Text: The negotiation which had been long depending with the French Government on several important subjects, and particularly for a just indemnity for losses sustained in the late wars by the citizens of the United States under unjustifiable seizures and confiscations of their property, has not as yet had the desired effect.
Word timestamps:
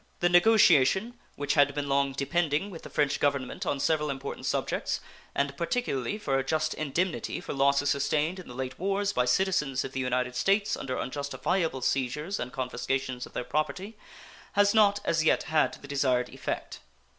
The 0.19 0.29
negotiation 0.29 1.19
which 1.35 1.53
had 1.53 1.75
been 1.75 1.87
long 1.87 2.13
depending 2.13 2.71
with 2.71 2.81
the 2.81 2.89
French 2.89 3.19
Government 3.19 3.67
on 3.67 3.79
several 3.79 4.09
important 4.09 4.47
subjects, 4.47 4.99
and 5.35 5.55
particularly 5.55 6.17
for 6.17 6.39
a 6.39 6.43
just 6.43 6.73
indemnity 6.73 7.39
for 7.39 7.53
losses 7.53 7.91
sustained 7.91 8.39
in 8.39 8.47
the 8.47 8.55
late 8.55 8.79
wars 8.79 9.13
by 9.13 9.25
the 9.25 9.27
citizens 9.27 9.83
of 9.85 9.91
the 9.91 9.99
United 9.99 10.35
States 10.35 10.75
under 10.75 10.97
unjustifiable 10.99 11.81
seizures 11.83 12.39
and 12.39 12.51
confiscations 12.51 13.27
of 13.27 13.33
their 13.33 13.43
property, 13.43 13.95
has 14.53 14.73
not 14.73 14.99
as 15.05 15.23
yet 15.23 15.43
had 15.43 15.75
the 15.75 15.87
desired 15.87 16.29
effect. 16.29 16.79